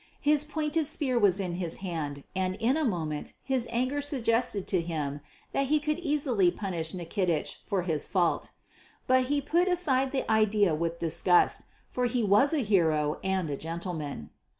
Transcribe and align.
His 0.19 0.43
pointed 0.43 0.87
spear 0.87 1.19
was 1.19 1.39
in 1.39 1.57
his 1.61 1.77
hand, 1.85 2.23
and 2.35 2.55
in 2.55 2.75
a 2.75 2.83
moment 2.83 3.33
his 3.43 3.67
anger 3.69 4.01
suggested 4.01 4.65
to 4.69 4.81
him 4.81 5.21
that 5.51 5.67
he 5.67 5.79
could 5.79 5.99
easily 5.99 6.49
punish 6.49 6.93
Nikitich 6.93 7.57
for 7.67 7.83
his 7.83 8.07
fault. 8.07 8.49
But 9.05 9.25
he 9.25 9.41
put 9.41 9.67
aside 9.67 10.11
the 10.11 10.25
idea 10.31 10.73
with 10.73 10.97
disgust, 10.97 11.61
for 11.91 12.07
he 12.07 12.23
was 12.23 12.51
a 12.51 12.63
hero 12.63 13.19
and 13.23 13.47
a 13.51 13.55
gentleman. 13.55 14.31